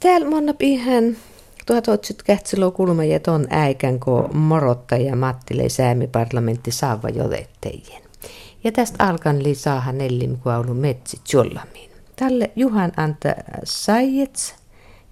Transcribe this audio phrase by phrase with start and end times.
[0.00, 0.54] Täällä monna
[1.92, 8.02] otsit kähtselo kulmajet on äikän ko morottaja Mattile säämi parlamentti saava jotettejen.
[8.64, 11.90] Ja tästä alkan li saahan nellim kuaulu metsit jollamiin.
[12.16, 13.28] Tälle Juhan anta
[13.64, 14.54] Sajets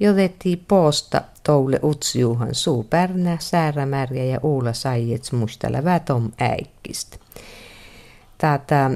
[0.00, 7.16] jotettiin poosta toule utsjuhan suu pärnä, säärämärjä ja uula Sajets mustalla vätom äikkistä
[8.38, 8.90] tätä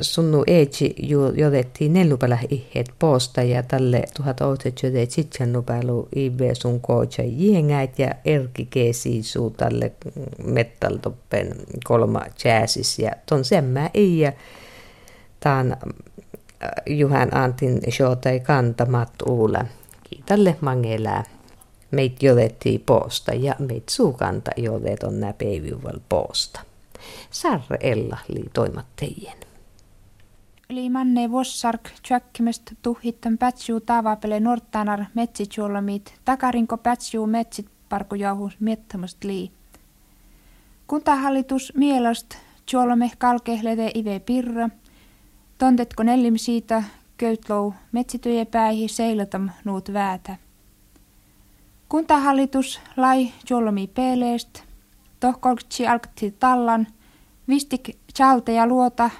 [0.00, 0.94] sunnu eetsi
[1.34, 7.98] jotettiin nellupala ihet posta ja tälle tuhat outet jodet sitten nupälu ibe sun kootsa jengät
[7.98, 9.92] ja erki keesi suu tälle
[10.44, 14.32] mettaltoppen kolma jääsis ja ton semmä ei ja
[15.40, 19.64] taan äh, Juhan Antin shootai kantamat uula.
[20.10, 21.24] Kiitalle mangelää.
[21.90, 25.34] Meit jotettiin posta ja meit suukanta jodet on nää
[26.08, 26.60] posta.
[27.30, 29.36] Särre Ella li toimattejen.
[30.68, 39.50] Li manne vossark tjökkimest tuhittan pätsiu taavapele norttanar metsitjuolomit takarinko pätsiu metsit parkujauhus miettamast lii.
[40.86, 42.34] Kuntahallitus mielost
[42.72, 44.68] juolome kalkehlede ive pirra,
[45.58, 46.82] tontetko nellim siitä
[47.16, 50.36] köytlou metsityje päihi seilatam nuut väätä.
[51.88, 54.62] Kuntahallitus lai juolomi peeleest,
[55.20, 56.86] tohkolksi alkti tallan,
[57.48, 59.10] vistik chalte ja luota.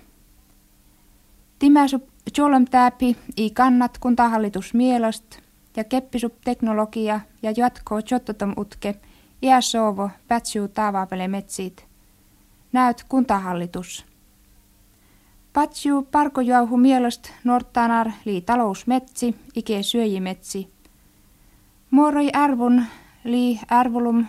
[1.58, 2.05] Timäsup
[2.38, 5.38] jolom täpi i kannat kuntahallitus mielost
[5.77, 8.94] ja keppisup teknologia ja jatko jottotom utke
[9.42, 11.86] iä soovo pätsiu taavapele metsit.
[12.72, 14.04] Näyt kuntahallitus.
[15.52, 20.69] Patsiu parkojauhu mielost norttanar lii talousmetsi, ike syöjimetsi.
[21.91, 22.84] Muoroi arvun
[23.24, 24.27] lii arvolum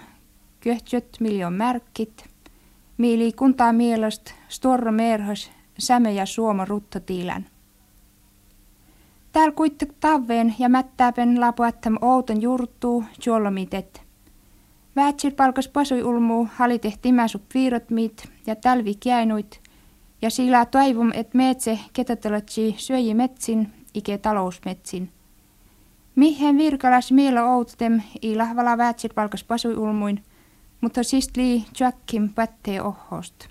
[0.59, 2.23] köhtjöt miljoon märkit–
[2.97, 7.45] Miili kuntaa mielestä storro merhos säme ja suoma ruttatiilän.
[9.31, 14.01] Täällä kuitte taveen ja mättääpen lapuattam outon jurttuu juolomitet.
[14.95, 19.61] Väätsil palkas pasui ulmuu halitehti mäsup viirot miit ja talvi kiainuit
[20.21, 25.11] ja sillä toivum et metse ketatalatsi syöji metsin ike talousmetsin.
[26.15, 30.23] Mihin virkalas mielo outem i lahvala väätsil palkas pasui ulmuin–
[30.81, 31.01] mutta
[31.35, 33.47] lii Jackim pättee ohost.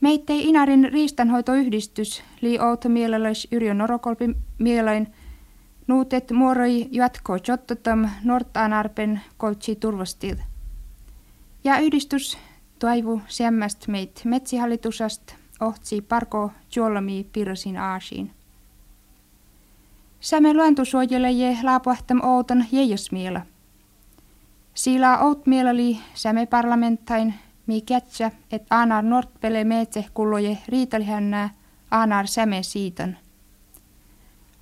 [0.00, 4.28] Meittei Inarin riistanhoitoyhdistys lii outo mielelöis Yrjö Norokolpi
[4.58, 5.14] mielein
[5.86, 10.36] nuutet muoroi jatko jottotam Nortanarpen koltsi turvastil.
[11.64, 12.38] Ja yhdistys
[12.78, 18.30] toivu semmäst meit metsihallitusast ohtsi parko juolomi pirsin aasiin.
[20.20, 23.42] Säme luentusuojele je laapuahtam outon jeijosmiela–
[24.78, 27.34] Sillä out mielali säme parlamentain
[27.66, 31.50] mi kätsä, et aanar nortpele meetse kulloje riitalihännää
[31.90, 33.16] aanar säme siitan.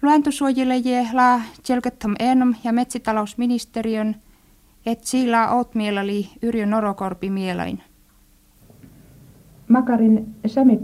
[0.02, 4.16] Luentosuojille je la tjelkettam enom ja metsitalousministeriön,
[4.86, 7.82] et sillä out mielali Yrjö Norokorpi mielain.
[9.68, 10.34] Makarin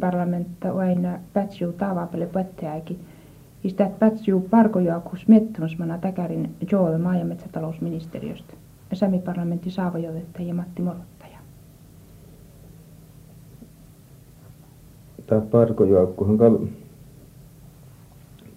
[0.00, 2.98] parlamentta aina pätsiu taavapelle pätteäki.
[3.64, 8.54] Istät pätsiu parkojaakus miettimäsmana täkärin Joel maa- ja metsätalousministeriöstä.
[8.92, 9.70] Sami-parlamentti
[10.48, 11.38] ja Matti Morottaja.
[15.26, 16.58] Tämä parko joukkuhan kal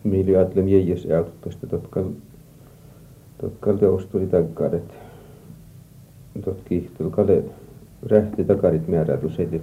[0.03, 2.05] mieli ajattelen jäijäs autosta totkal
[3.41, 4.93] totkal teostuli takkaadet
[6.45, 7.43] tot kiihtul kale
[8.03, 9.57] rähti takarit määrätys että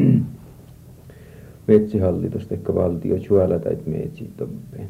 [1.68, 4.88] metsihallitusta ehkä valtio juola täit metsi toppeen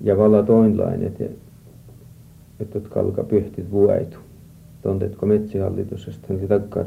[0.00, 1.24] ja vala toinlainen että
[2.60, 4.18] että kalka pyhtit vuoitu.
[4.82, 6.86] Tontetko metsihallitusesta oli takkar,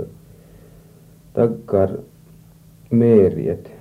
[1.34, 1.90] takkar
[2.92, 3.72] meeriet.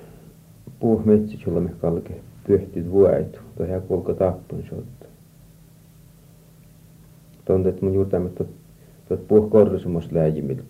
[0.81, 2.15] Puh metsi sulla me kalke
[2.47, 3.39] pyhtit vuoitu.
[3.59, 5.07] Tohja kulka tappun sotta.
[7.45, 8.49] Tontet mun juurtamme tot,
[9.09, 10.63] tot puh korsumus läjimiltä.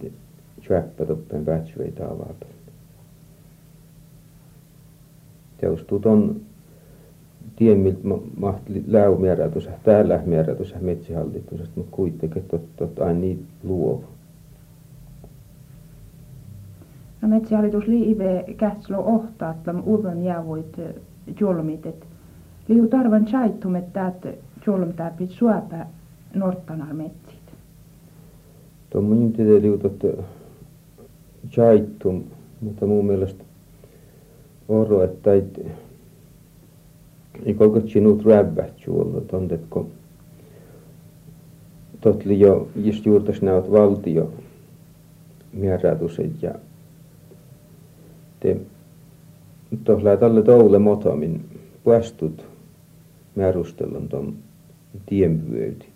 [0.66, 2.34] Tjäppä toppen päätsyveitä avaa.
[5.58, 6.40] Teostuu ton
[7.60, 8.00] tien, miltä
[8.36, 14.04] mahti läumäärätys, täällä määrätys metsihallitusesta, mutta kuitenkin tot, tot aina niitä luovu.
[17.22, 20.76] No metsihallitus liive kähtslo ohtaa, että uuden jäävoit
[21.40, 22.06] jolmit, että
[22.68, 24.12] liu tarvan chaittum, että
[24.66, 25.86] jolmtaa pit suopa
[26.34, 27.40] norttanar metsit.
[28.90, 30.04] Tuo mun tiedä liu tot
[31.50, 32.22] chaittum,
[32.60, 33.44] mutta mun mielestä
[34.68, 35.30] oro, että
[37.46, 39.86] i kolko sinut räbbät juolla tondetko
[42.00, 44.32] totli jo just juurtas näot valtio
[45.52, 46.54] määrätuset ja
[48.40, 48.56] te
[49.84, 51.44] tohlaa tälle toule motomin
[51.84, 52.44] puastut
[53.34, 54.34] määrustellun ton
[55.06, 55.88] tienvyöyti.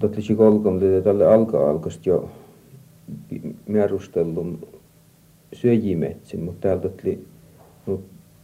[0.00, 2.30] Totlisi kolkomlle tälle alka-alkosta jo
[3.66, 4.58] mierustellun
[5.52, 7.24] syöjimetsin, mutta täältä tuli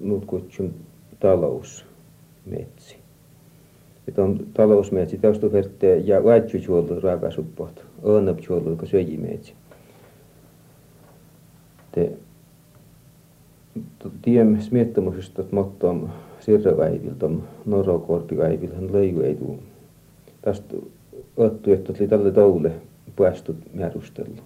[0.01, 0.75] nutkutsyn
[1.21, 2.97] talousmetsi.
[4.09, 9.55] Et on talousmetsi täystuvertte ja väitsyjuollut raakasuppot, õõnnõpjuollut ka söjimetsi.
[11.93, 12.13] Te
[14.23, 16.09] tiem smiettamosesta, että mottom
[16.41, 17.31] sirreväiviltä,
[17.67, 19.59] norokorpiväivilhän löiju ei tuu.
[20.43, 20.77] Tästä
[21.37, 22.73] ottu, että oli tälle toule
[23.17, 24.43] päästut määrustellut.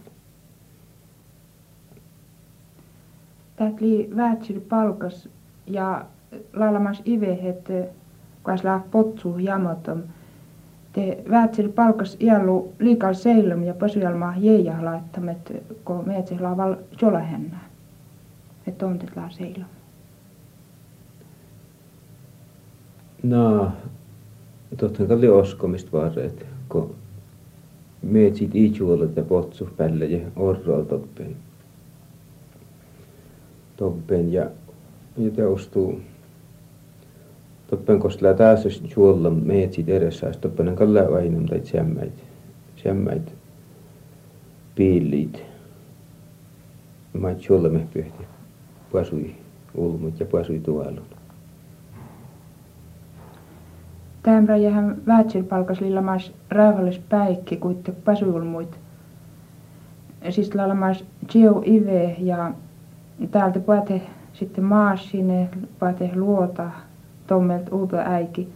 [3.56, 5.28] Tämä oli väärtsyri palkas
[5.72, 6.04] ja
[6.52, 7.68] laulamas ivehet,
[8.42, 10.02] kuas laa potsu jamotom.
[10.92, 15.52] Te väätsil palkas iällu liikal seilum ja posujalma jeija laittamet,
[15.84, 17.58] kun meetsi laaval jolahennä.
[18.66, 19.64] Että on laa seilum.
[23.22, 23.72] No,
[24.76, 26.94] totta kai oskomista varreet, kun
[28.02, 31.36] meetsit ijuolet ja potsu päälle ja orroa toppeen.
[33.76, 34.50] Toppeen ja,
[35.16, 36.00] ja teostuu
[37.66, 38.64] toppen kostla taas
[38.96, 42.24] juolla meetsit edessä, toppen kalla ainum tai sämmäit,
[42.82, 43.34] sämmäit
[44.74, 45.42] piillit.
[47.12, 48.24] Mä juolla me pyhti,
[48.92, 49.34] pasui
[49.74, 51.06] ulmut ja pasui tuolun.
[54.22, 58.78] Tämra jähän väätsil palkas lillamas rauhallis päikki kuitte pasuulmuit.
[60.30, 62.52] Siis lallamas Geo Ive ja
[63.30, 64.00] täältä puhute
[64.32, 65.48] sitten maasine,
[65.78, 66.70] puhute luota,
[67.26, 68.48] tommelt uuta äiki.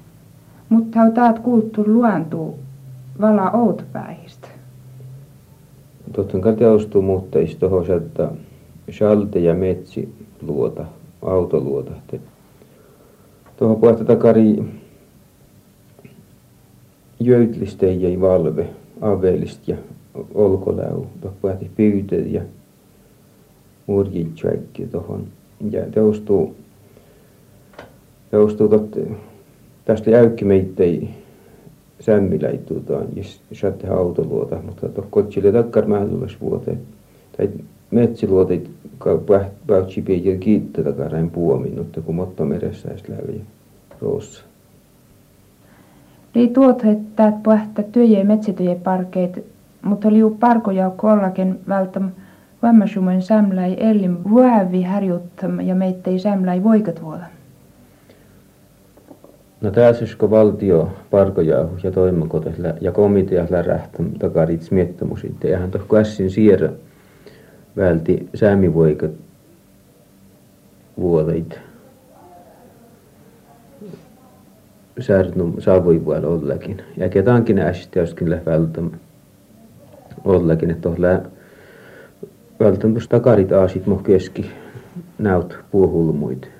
[0.68, 2.58] Mutta hän taat kuultu luontuu
[3.20, 4.48] vala outpäihistä.
[6.12, 7.28] Totten kai teostuu
[7.58, 8.30] tohos, että
[8.90, 10.84] shalte ja metsi luota,
[11.22, 11.92] autoluota.
[13.56, 14.64] Tuohon puhutta takari
[17.20, 18.70] jöitlistejä valve,
[19.00, 19.76] avelist ja
[20.34, 21.06] olkoläu,
[21.42, 22.42] pääti pyyteet ja
[23.86, 25.26] murjitsäikki tuohon.
[25.70, 26.54] Ja teostuu,
[28.30, 28.96] teostuu tot,
[29.84, 31.08] tästä jäykki meittei
[32.00, 36.78] sämmiläituutaan, jos saatte autoluota, mutta kotsille takkar mähdollis vuoteen.
[37.36, 37.48] Tai
[37.90, 38.70] metsiluotit
[39.66, 43.40] pähtsi piikin kiittää takarain puominut, kun motta meressä läpi
[44.00, 44.44] roossa.
[46.34, 49.44] Li tuot että pohta työje metsityje parkeit,
[49.82, 52.10] mutta liu parkoja kollakin välttäm
[52.62, 57.24] vammasumen sämläi ellim vuovi harjuttam ja meittei sämläi voikat vuoda.
[59.60, 65.44] No tässä valtio parkoja ja toimenkotes ja komitea lärähtäm takarit miettomusit.
[65.44, 66.72] Eihän toh kassin siirrä
[67.76, 69.10] välti säämivoikat
[71.00, 71.60] vuodeit
[75.00, 76.82] särnum saavuipuolella ollakin.
[76.96, 78.90] Ja ketankin ästi joskin välttäm
[80.24, 81.35] ollakin, että tuolla
[82.60, 84.50] välttämättä takarit aasit moh keski
[85.18, 86.50] näyt puuhulmuit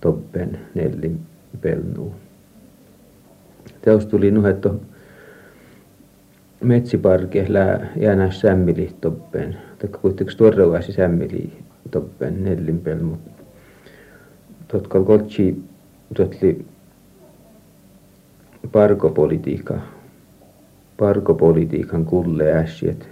[0.00, 1.20] toppen nellin
[1.60, 2.14] pelnuu.
[3.82, 4.80] Teos tuli nuhetto
[6.60, 9.56] metsiparke lää jäänä sämmili toppen.
[9.78, 11.52] Taikka kuitenkin tuorevaisi sämmili
[11.90, 13.16] toppen nellin pelmu.
[14.68, 15.62] Totka kotsi
[16.16, 16.64] totli
[18.72, 19.80] parkopolitiikka,
[20.96, 23.08] parkopolitiikan kulle äsiet,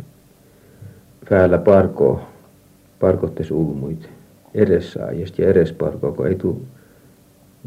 [1.28, 2.20] päällä parko,
[3.00, 4.08] parkottes ulmuit,
[4.54, 6.66] edessaajista ja edes parko, kun ei tuu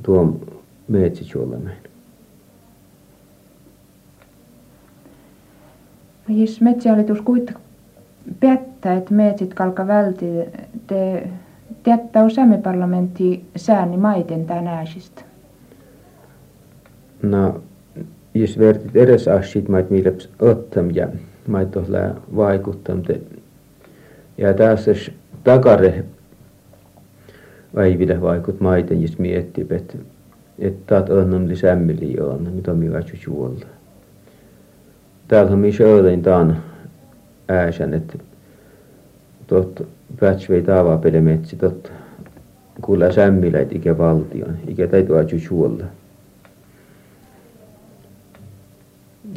[0.03, 0.41] tuon
[0.87, 1.77] metsitsuolemäin.
[6.27, 7.63] Jos metsähallitus kuitenkin
[8.39, 10.25] päättää, että metsit kalka välti,
[10.87, 11.29] te
[11.83, 15.21] Tietää useampi parlamentti sääni maiten tänäisistä.
[17.21, 17.61] No,
[18.33, 21.07] jos vertit edes asit mait mille ottam ja
[21.47, 21.75] mait
[22.35, 23.21] vaikuttam te.
[24.39, 24.91] Ja tässä
[25.43, 26.03] takare.
[27.75, 29.97] Vaiville vaikut maiten, jos miettii, että
[30.59, 33.65] että taat onnam lisämmili on, mitä mi vaitsu juolla.
[35.27, 36.63] Täällä on mi söölein taan
[37.47, 38.17] ääsän, että
[39.47, 39.87] tot
[40.19, 41.91] päätsvei taava pelemetsi tot
[42.81, 45.39] kuulla sämmilät ikä valtion, ikä täytyy aju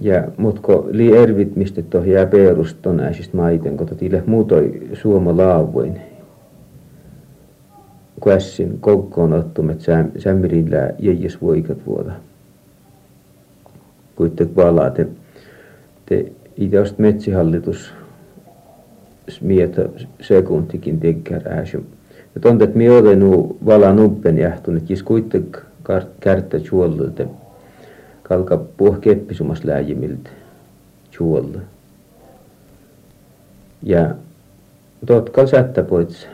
[0.01, 6.01] Ja mutko li ervit mistä to jää peruston äisistä maiten, kun totille muutoi suoma laavoin.
[8.21, 9.81] Kuessin kokkoon ottumet
[10.19, 12.13] sämmilillä jäijäs voikat vuoda.
[14.17, 15.07] Kuitenkin valaa te,
[16.07, 17.95] te ideost metsihallitus
[19.29, 19.89] smietä
[20.21, 21.85] sekuntikin tekkär ääsy.
[22.35, 25.63] Ja tontet mi olen nu vala nuppen jähtun, että jos kuitenkin
[26.21, 27.23] kärttä juollilta.
[28.23, 30.31] Kalka puh keppisumas läjimiltä
[31.21, 31.61] juolla.
[33.83, 34.15] Ja
[35.07, 36.29] tuot sättä poits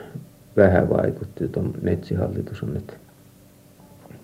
[0.57, 2.93] vähän vaikutti tuon metsihallitus on, että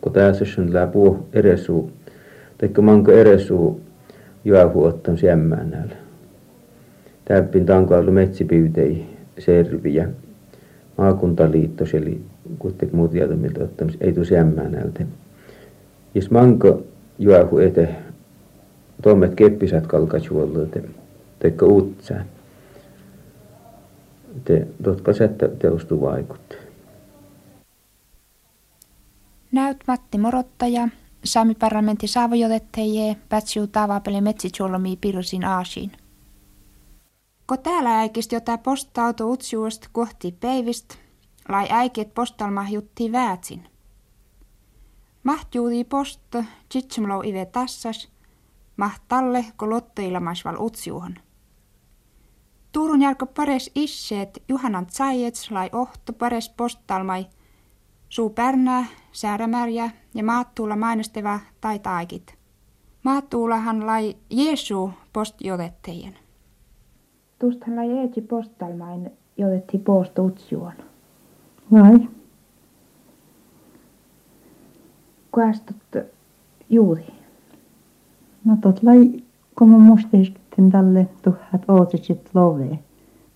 [0.00, 1.90] kun tässä on lää puh eresuu,
[2.58, 3.80] teikö manko eresuu
[4.44, 5.94] juohu ottan siemmään näillä.
[7.24, 9.06] Täppin tanko ollut metsipyytei
[9.38, 10.08] serviä.
[10.98, 12.20] Maakuntaliitto, eli
[12.58, 15.04] kuitenkin muut miltä ottamis, ei tule siemmään näiltä.
[16.14, 16.82] Jos manko
[17.18, 17.96] juohu ete,
[19.02, 20.80] tuomet keppisät kalkajuolta,
[21.38, 22.26] teikö uutsään
[24.44, 25.12] te, jotka
[25.58, 26.56] teostu vaikutti.
[29.52, 30.88] Näyt Matti Morottaja,
[31.24, 35.92] Saami parlamentti saavojotetteje, pätsiu tavapeli metsitsuolomi pilsin aasiin.
[37.46, 40.94] Ko täällä äikist jota postauto utsiuost kohti peivist,
[41.48, 43.62] lai äiket postalma jutti väätsin.
[45.24, 46.36] Mahtjuudi post,
[46.68, 48.08] tsitsumlo ive tassas,
[48.76, 51.14] mahtalle ko lottoilmaisval utsiuhon.
[52.72, 57.26] Turun jälkö pares isseet Juhanan Tsajets lai ohto pares postalmai,
[58.08, 62.34] suu pärnää, säärämärjä ja maattuulla mainosteva tai taikit.
[63.04, 66.18] Maattuullahan lai Jeesu post jotettejen.
[67.38, 70.72] Tustahan lai eetsi postalmain jodetti post utsjuon.
[71.72, 72.08] Vai?
[75.34, 75.76] Kuastot
[76.70, 77.06] juuri?
[78.44, 79.22] No tot lai,
[79.58, 82.78] kun mun musteista sitten tälle tuhat ootsit love.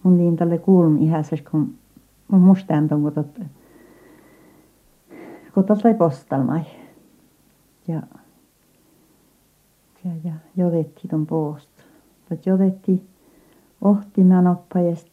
[0.03, 1.75] Mun niin tälle kuulun ihäses, kun
[2.29, 3.41] mun mustaan ton kotot,
[5.55, 6.61] kotot lai postalmai.
[7.89, 8.03] Ja,
[10.05, 11.71] ja, ja jodetti ton poost.
[12.29, 13.03] Tot jodetti
[13.81, 15.13] ohti manoppajest,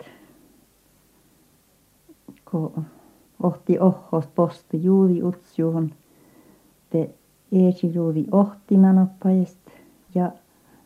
[2.51, 2.85] kun
[3.43, 5.91] ohti ohhost posti juuri utsjuhon,
[6.95, 7.09] te
[7.51, 9.59] eesi juuri ohti manoppajest
[10.15, 10.31] ja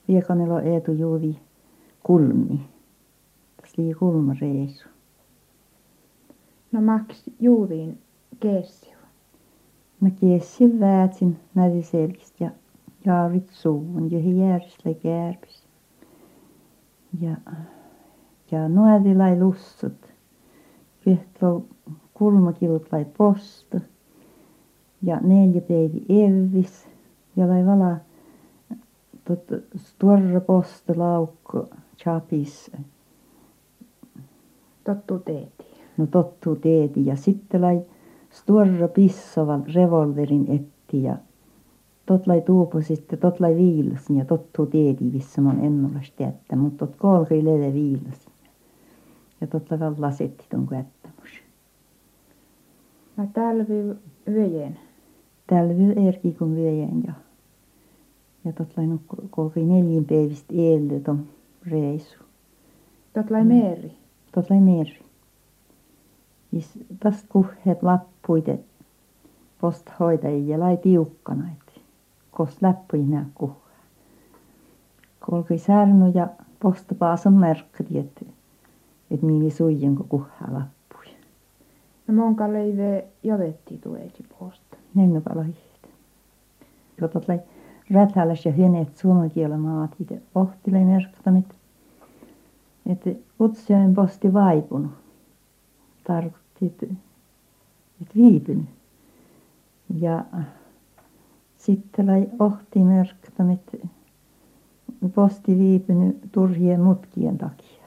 [0.08, 1.40] Viekanelo Eetu juuri
[2.04, 2.62] kulmi.
[3.62, 4.88] Tässä oli kulmareissu.
[6.72, 8.00] No maks juuriin
[8.40, 8.98] keessiu?
[10.02, 12.52] No keessi väätsin näin selkistä ja
[13.06, 15.64] jaarit suun ja järjestle kärpis.
[17.22, 17.36] Ja,
[18.52, 20.14] ja nuori lai lussut.
[21.06, 21.66] Vihtlo
[22.14, 23.80] kulmakilut lai posta.
[25.02, 26.88] Ja neljä päivi evis
[27.36, 27.98] ja lai valaa
[29.30, 29.44] tot
[29.76, 32.72] stora postelaukko chapis.
[34.84, 35.66] Tottu teeti.
[35.98, 37.82] No tottu teeti ja sitten lai
[38.30, 41.18] stora pissoval revolverin etti ja
[42.06, 46.88] tot lai tuupu sitten, tot lai viilasin ja tottu teeti vissä mon ennolas teettä, mutta
[46.88, 48.34] tot kolkei lele viilasin.
[49.42, 51.30] Ja tot lai vallan setti ton kättämus.
[53.18, 53.96] No talvi
[54.34, 54.80] vyjen.
[55.50, 57.14] Talvi erki kun vyjen ja
[58.46, 61.28] ja tot lai nukku kolkei neljin päivistä eelle ton
[61.72, 62.24] reissu.
[63.14, 63.92] Tot lai meeri.
[64.32, 65.00] Tot lai meeri.
[66.54, 68.60] Is tästä kuheet lappuite
[69.62, 71.82] post hoitajia lai tiukkanait.
[72.32, 73.54] Kos läppui nää kuhe.
[75.20, 76.28] Kolkei särnu ja
[76.60, 78.26] posta paason merkkati, että
[79.12, 81.14] et miini suijan kun kuhaa lappui.
[82.08, 84.69] No monka leive jodetti tueeti posta.
[84.94, 85.56] Nenno palahit.
[87.02, 87.40] Jotot lai
[87.92, 91.46] rätälläs ja hyneet suomenkielä maatite ohtile merktamit,
[92.86, 93.10] että
[93.42, 94.92] Utsjoen posti vaipunut.
[96.04, 96.86] Tarkoitti, että,
[98.02, 98.70] että viipynyt.
[100.00, 100.26] Ja
[101.58, 103.76] sitten lai ohti merktamit,
[105.16, 107.80] posti viipynyt turhien mutkien takia.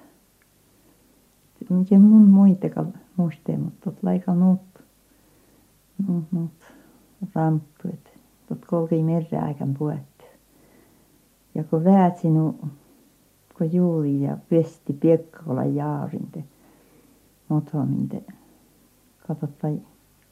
[1.70, 2.84] Miten mun muitekal
[3.16, 4.60] muisteen, mutta laika muut,
[6.06, 6.50] muut, muut
[7.34, 8.10] ramppu, että
[8.48, 10.24] tot kolki merääkän puettu.
[11.54, 12.54] Ja kun väätsinu,
[13.58, 16.44] kun juuri ja pesti piekkola jaarinte,
[17.48, 18.22] motominte,
[19.28, 19.78] katot vai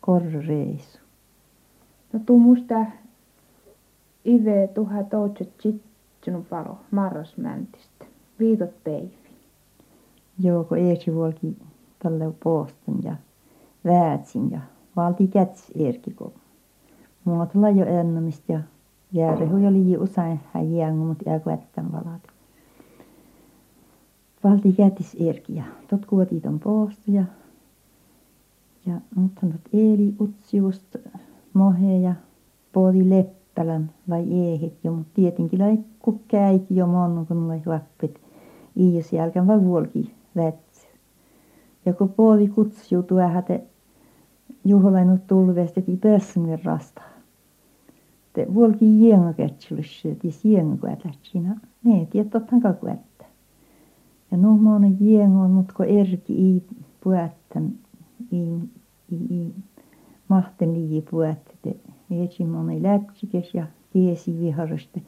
[0.01, 0.99] korreissu.
[2.13, 2.87] No tuu musta
[4.25, 8.05] ive tuhat outset tsitsunu palo marrasmäntistä.
[8.39, 9.15] Viitot peivi.
[10.39, 11.57] Joo, kun eesi vuolki
[12.03, 13.17] tälle poostan ja
[13.85, 14.61] väätsin ja
[14.97, 16.17] valti käts erki,
[17.25, 18.61] muotolla jo ennomista ja
[19.13, 22.23] jäärehu jo lii usein häjiängu, mutta jää kuettän valat.
[24.45, 25.65] Valti kätis erkiä.
[25.91, 27.25] Tot kuotit on poostu ja
[28.87, 30.97] ja mutta tot eeli utsiust
[31.53, 32.15] mohe ja
[32.73, 38.21] puoli leppälän vai eehet jo, mutta tietenkin lai kun käiki jo mon, kun lai huoppet.
[38.77, 40.89] Iis jälkeen vai vuolki vätsi.
[41.87, 43.63] Ja kun puoli kutsiu tuohate
[44.65, 47.11] juhlainut tulvesta, että i rastaa.
[48.33, 53.25] Te vuolki jienga kätsilus tis jienga kuätätsina ne tietothan ka kuättä
[54.31, 56.63] ja no moona jienga on mut ko erki i
[57.05, 57.75] puättän
[58.33, 58.43] i
[59.13, 59.55] i i
[60.29, 61.77] mahten lii puätte
[62.11, 65.03] Eetsi moni lätsikes ja kiesi viharosti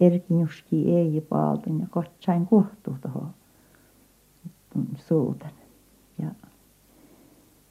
[0.00, 3.30] erkinuski ei paaltun ja kotsain kohtu tuohon
[4.96, 5.50] suutan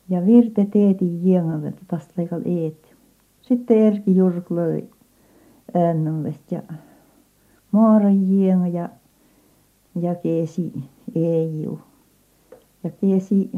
[0.10, 2.96] ja virte teeti jiengalle tästä leikal eet.
[3.42, 4.90] Sitten erki jurkloi
[5.74, 6.62] äännöllistä ja
[7.72, 8.90] maara jienga ja
[10.02, 10.74] ja keesi
[11.16, 11.80] Eiju
[12.84, 13.50] ja keesi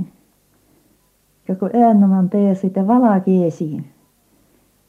[1.48, 3.84] ja kun äännoman teesi sitten vala keesi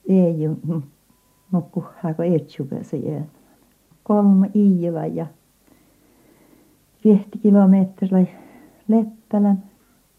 [0.08, 0.56] Eiju
[1.52, 3.38] nukkuhaa kun Eetsu pääsi ääntämään
[4.02, 5.26] kolme Iijola ja
[7.04, 8.26] viehti kilometriä
[8.88, 9.62] Leppälän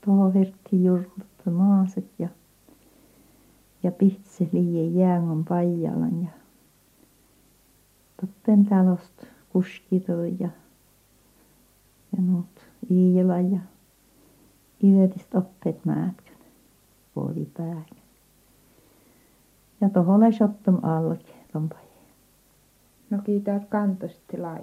[0.05, 2.29] tuohon virttiin jurkluttu maaset ja
[3.84, 6.29] ja pitsi liie jäängon Paijalan ja
[8.22, 10.50] toppen talosta kuski toi ja
[12.15, 13.60] ja nuut Iijolan ja
[14.84, 16.38] yötistä oppeet määtkön
[17.13, 17.86] puolipäähän
[19.82, 21.89] ja tuohon oli Shotton alke Lompajeen
[23.10, 24.62] No kiität kantosti lai.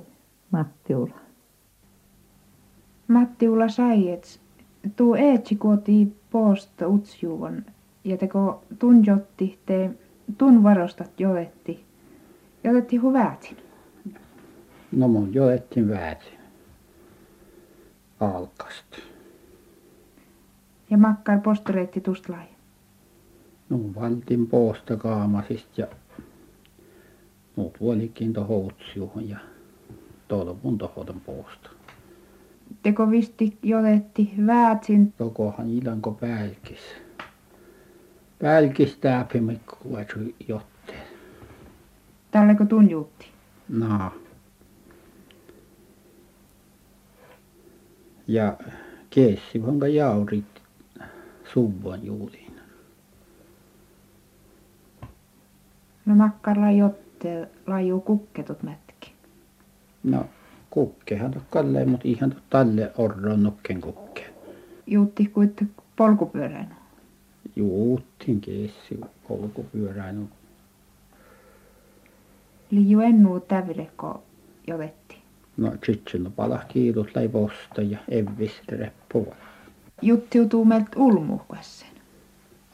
[0.51, 1.15] Mattiula
[3.09, 4.41] Mattiula saiets.
[4.97, 7.65] Tuu eetsi kuoti poosta utsjuuvon
[8.05, 9.91] ja teko tunjotti te
[10.39, 11.85] tun varostat joetti.
[12.65, 13.57] Joetti huväätin.
[14.93, 16.39] No mun joettiin väätin.
[18.21, 18.99] Alkasta.
[20.91, 22.47] Ja makkar postoreitti tust lai.
[23.69, 25.87] No valtin poosta kaamasista ja
[27.57, 29.39] muut vuolikin tohon utsjuuhun ja
[30.29, 31.71] tolvun tohon poosta.
[32.87, 35.13] Teko visti joetti väätsin.
[35.13, 36.81] Tokohan ilanko pälkis.
[38.43, 41.07] Pälkis täpimik kuetsu jotteen.
[42.31, 43.27] Tälleko tunjuutti.
[43.69, 44.13] No.
[48.27, 48.57] Ja
[49.11, 50.63] keessi vonka jaurit
[51.53, 52.61] suvon juuriin.
[56.05, 59.13] No makkar lai jotte laju kukketut mätki.
[60.03, 60.27] No
[60.77, 64.25] kukkehan to kalle, mut ihan to talle orron nukken kukke.
[64.87, 66.69] Juutti kuitte polkupyöräin.
[67.57, 70.29] Juuttin keessi polkupyöräin.
[72.71, 74.23] Liju ennuu tävilekko
[74.67, 75.17] jovetti.
[75.57, 79.35] No sitten no pala kiirut lai posta ja evis reppuva.
[80.03, 81.89] Juttiutuu meiltä ulmuhkassen.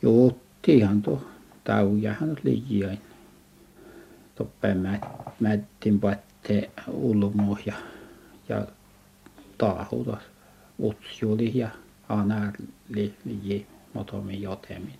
[0.02, 1.22] Juuttihan to
[1.64, 2.98] taujahan nyt liiain.
[4.34, 5.02] Toppen mät,
[5.40, 6.00] mättin
[6.42, 7.74] patte ulmu ja
[8.48, 8.66] ja
[9.58, 10.16] taahuta
[10.78, 11.68] utsjuli ja
[12.08, 14.98] anarli motomi jotemin.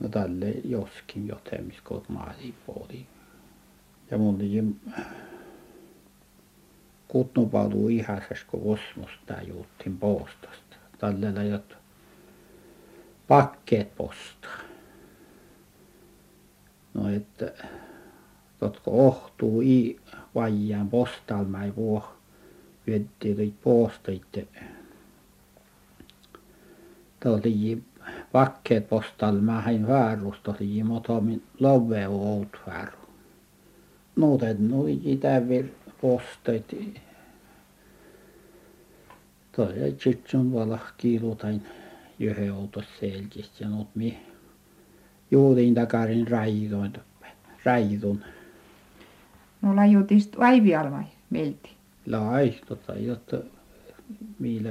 [0.00, 3.06] No tälle joskin jotemis kot maasi puoli.
[4.10, 4.64] Ja mun liji
[7.08, 10.76] kutnupalu ihasas kun osmusta juuttin poostasta.
[10.98, 11.76] Tälle lajot
[13.28, 14.58] pakkeet postaa.
[16.94, 17.52] No että
[18.62, 20.00] totko ohtuu i
[20.34, 22.14] vajaan postalmai vuo
[22.86, 24.46] vietti oli poostaitte
[27.22, 27.82] tuli
[28.32, 32.98] pakkeet postalmaahan väärusta oli motomin love oud vääru
[34.16, 35.66] nuutet nui tävir
[36.00, 36.74] postait
[39.56, 41.66] toi ei sitten vala kiilutain
[42.20, 44.18] yhden outos selkistä ja nuut mi
[45.30, 46.92] juutin takarin raitoin
[47.64, 48.24] raidun
[49.62, 51.70] No lajutist vaivialmai meilti.
[52.06, 53.36] lai tota jotta
[54.38, 54.70] millä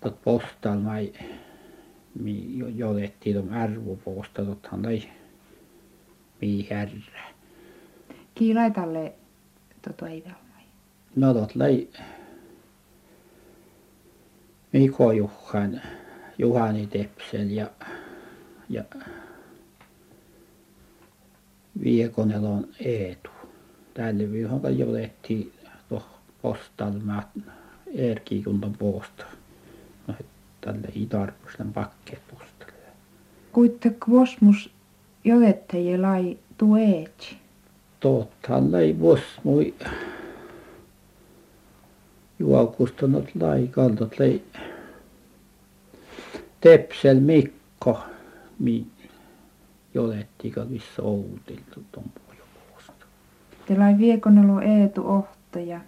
[0.00, 1.12] tot postalmai
[2.20, 5.02] mi jolettiin tuon arvoposta tottahan lai
[6.40, 7.24] mi härrä.
[8.34, 9.14] Kiilai talle
[9.82, 10.62] tot vaivialmai.
[11.16, 11.88] No tot lai
[14.72, 15.80] Miko Juhan
[16.38, 17.70] Juhani Tepsel ja
[18.68, 18.84] ja
[21.82, 23.30] Viekonelon Eetu.
[23.94, 25.52] Tälle viikolla jolettiin
[25.88, 26.08] tuohon
[26.42, 27.32] postalmaa
[27.94, 29.24] Erkki kunta posta.
[30.06, 30.14] No
[30.60, 32.72] tälle ei tarvitse pakkeet postalle.
[33.52, 34.70] Kuitte kvosmus
[35.24, 37.36] jovetteje lai tueetsi.
[38.00, 39.74] Tottahan lai vos mui
[42.38, 44.42] juokustunut lai kaltot lai
[46.60, 47.98] Tepsel Mikko
[48.58, 48.86] mi
[49.96, 51.02] jolettiin ka missä
[52.26, 53.06] pohjopuusta.
[53.66, 55.80] Te lai viekonelo Eetu ohta ja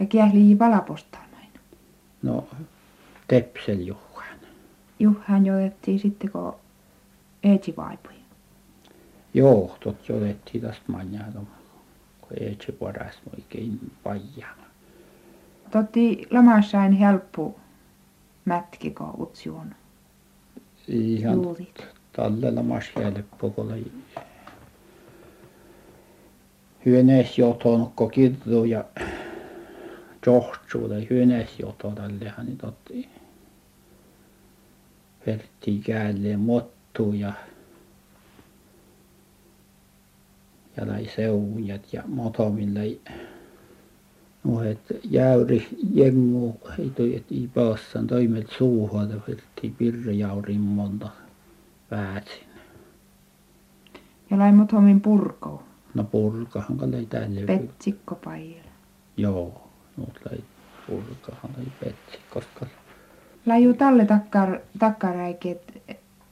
[0.00, 1.48] ja kiähli valapostalmain.
[2.22, 2.48] No
[3.28, 4.38] Tepsel Juhan.
[4.98, 6.54] Juhan joettiin sitten kun
[7.42, 8.12] Eetsi vaipui.
[9.34, 11.26] Joo, tot jotettiin tästä manjaa,
[12.20, 14.56] kun se paras oikein pajaa.
[15.70, 17.60] Totti lamassain helppo
[18.44, 19.74] mätkiko utsuun
[20.88, 21.99] Ihan juurit.
[22.12, 22.64] Tallella
[23.40, 23.92] kun oli
[26.86, 28.84] hyönees jotonko kirdu ja
[30.26, 33.08] johtsuulle hyönees joto tällehän niin totti.
[35.26, 37.32] Herttiin käälleen mottua ja
[40.76, 42.80] ja lai seujat ja motomilla
[44.44, 44.78] nuohet
[45.10, 51.08] jäyri jengu heitoi et i paassan toimet suuhun ja herttiin pirjaurin monta
[51.90, 52.46] päätsin
[54.30, 55.62] Ja lai mut homin purkou.
[55.94, 58.70] no purkahan kun löi tälle Petsikko paijalla.
[59.16, 60.44] joo nuut löi
[60.86, 62.66] purkahan löi petsi koska
[63.46, 65.82] Laju talle takkar, takkaräiki, et,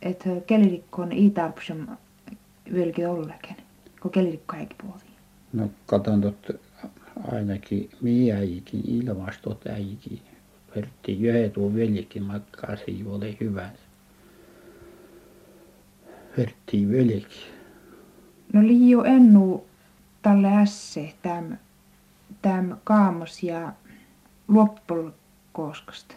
[0.02, 1.86] et kelirikkon i tarpsum
[2.74, 3.56] vilki ollakin,
[4.00, 5.02] kun kelirikko äiki puoli.
[5.52, 6.50] no katon tot
[7.32, 10.20] ainakin mie äikin ilmasta tot äikin
[10.76, 13.87] herttiin yhden tuon veljekin makkaa siivolle hyvänsä
[16.38, 17.58] herttiin veljekin
[18.52, 19.66] No liiu ennu
[20.22, 21.56] talle ässe täm,
[22.42, 23.72] täm kaamos ja
[24.48, 25.10] luoppul
[25.52, 26.14] kooskasta.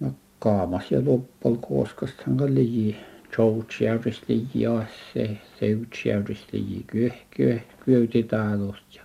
[0.00, 2.96] no kaamas ja loppol kooskastahan ka liji.
[3.38, 9.02] Joutsjärvistä liji asse seutsjärvistä liji kyö kyö kyötitalosta ja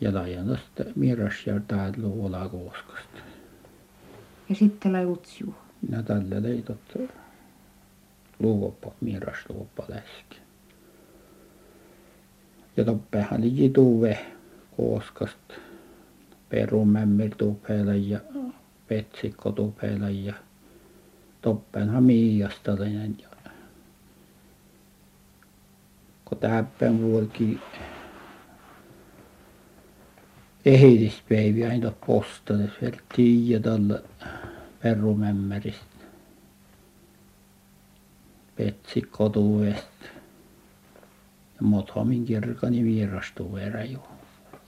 [0.00, 3.18] ja Lajanasta Mirasjärv täällä Olakooskasta
[4.48, 5.04] Ja sitten lai
[5.88, 7.10] ja tällä löi tot
[8.38, 10.36] luoppa Mirasluoppa läski
[12.76, 14.18] ja toppehan liji tuve
[14.76, 15.54] Kooskasta
[16.48, 18.20] Perumämmil tupelo ja
[18.88, 20.34] Petsikko tupelo ja
[21.42, 23.28] toppenhan Miiastalainen ja
[26.24, 27.60] kun täppän vuolikin
[30.64, 34.02] ehdispäiviä aina postales verttiin ja tällä
[34.82, 36.04] Perumämmäristä
[38.56, 40.06] Petsikko tuvesta
[41.56, 44.08] ja Mothomin kirkoni Miiras tuvera jo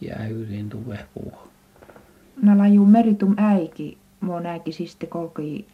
[0.01, 1.49] jäyrin tuve puuhun
[2.43, 5.67] No laju meritum äiki, muon äiki siste kolki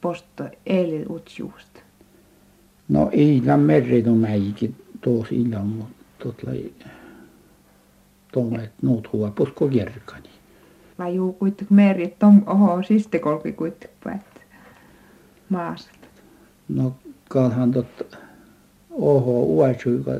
[0.00, 1.80] posto eilen utsuusta.
[2.88, 6.72] no Iilan meritumäikin tuossa illan mutta tuot lai
[8.32, 10.28] tuomet nuut huopusko kirkani
[10.98, 14.44] Laju kuitenkin meri, että on oho siste kolki kuitenkin päät
[15.48, 15.90] maasta.
[16.68, 16.94] no
[17.28, 18.16] kalhan tot
[18.90, 20.10] oho uaisuika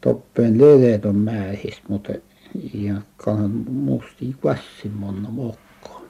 [0.00, 2.12] toppeen lelet on mäihistä mutta
[2.74, 6.04] ja kalhan musti kvassin monna mokko.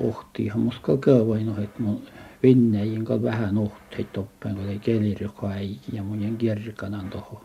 [0.00, 2.02] Ohtihan muska köövain ohet mun
[2.42, 7.44] Vinneijin kal vähän ohteit toppeen kun ei kelirikko äiki ja mujen kirkanan toho.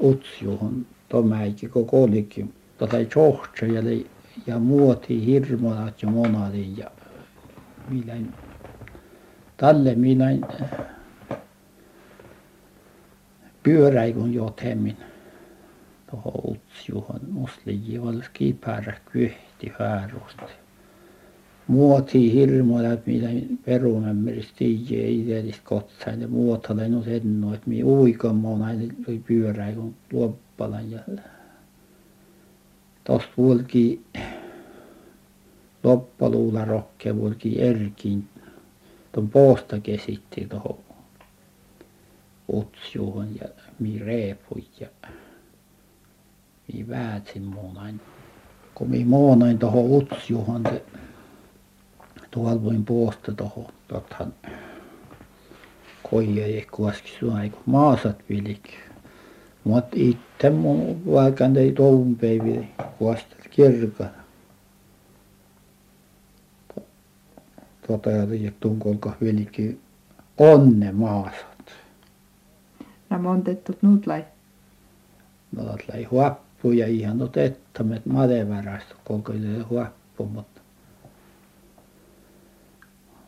[0.00, 4.06] Utsjuhun tomäiki koko olikin tota johtsa ja lei
[4.46, 6.90] ja muoti hirmonat ja monadin ja
[7.88, 8.34] millain
[9.56, 10.40] talle millain
[13.62, 14.96] pyöräikun jotemmin
[16.10, 20.42] tuohon utsjuhun musta liji olski päällä kyhti häärusti
[21.66, 28.62] muoti hirmoja millain Perumämmäristä tiedä ei tietysti kotsain ja muotalen no sen noit mi uikamaan
[28.62, 30.98] aina oli pyöräikun loppalan ja
[33.06, 34.04] tuosta vuolikin
[35.84, 38.28] loppaluulla rokkeen vuolikin erkin
[39.12, 40.78] tuon puosta kesitti tuohon
[42.52, 44.88] utsjuhun ja mi reepui ja
[46.72, 48.00] mi väätsin muunain
[48.74, 50.84] kun mi muunain tuohon utsjuhun se
[52.30, 54.34] tuolla voin puosta tuohon tottahan
[56.10, 58.76] koijakin kuoski suai kun maasat vilki
[59.66, 62.66] mutta itse mun vaikka ei touon päivillä
[62.98, 64.08] kuostel kirkon
[67.86, 69.80] tuota ja tiedä kolka vilki
[70.38, 71.72] onne maasat
[73.10, 74.24] No montettut nuut lai.
[75.56, 79.32] no tuot läi huappu ja ihan tuot ettamet madevärästä kolka
[79.70, 80.55] huappu mutta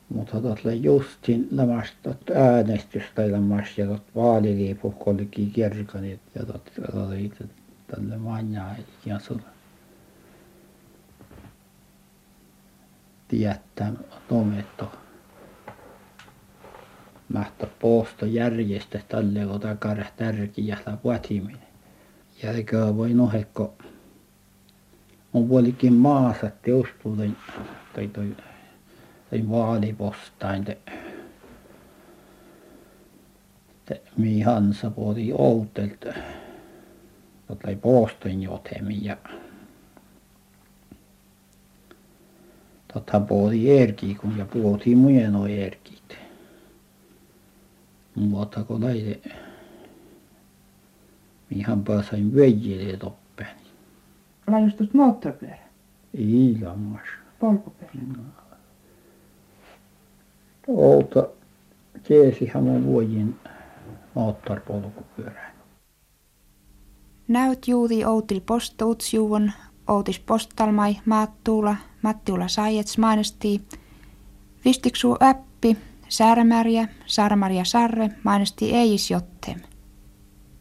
[0.09, 0.41] mutta
[0.73, 7.33] justiin lämmästä tuot äänestystä lämmäs ja tuot vaaliliipu kun olikin kirkonit ja tuot oli
[7.87, 8.25] tälle
[9.21, 9.43] sun
[13.29, 13.93] tiedättää
[14.29, 14.93] tometto
[17.33, 21.69] mahtaa posto järjestä tälle kun takara tärkeä vatiminen
[22.43, 23.75] ja eikä voi nohekko?
[25.35, 27.37] On puolikin maasatti uspulen
[27.95, 28.37] toi toi
[29.31, 30.67] toi vaalipostain
[34.17, 36.05] mi hansa puoli outelt
[37.49, 39.17] totlai pooston jotemi ja
[42.93, 46.19] totta puoli erki kun ja puoli mujeno erkit.
[48.15, 49.21] Mutta kun laite
[51.51, 53.69] mihan pääsain veijele toppeni
[54.47, 55.59] Lajustus moottoripyörä,
[56.19, 58.48] iilammas polkupyörä.
[60.69, 61.27] Outa
[62.03, 63.37] tiesihän mun vuojin
[64.15, 65.49] moottoripolkupyörän
[67.29, 69.53] Näyt juuri outil postoutsjuvon,
[69.89, 73.61] outis postalmai maattuula, Mattiula Saijets mainostii.
[74.65, 75.77] Vistiksu äppi,
[76.09, 79.61] Särmäriä, Sarmaria Sarre mainostii eis jottem.